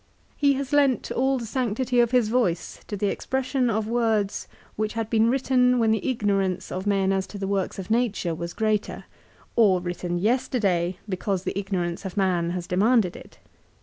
[0.35, 4.93] He has lent all the sanctity of his voice to the expression of words which
[4.93, 8.55] had been written when the ignorance of men as to the works of nature was
[8.55, 9.03] greater;
[9.55, 13.37] or written yesterday because the ignorance of man has demanded it.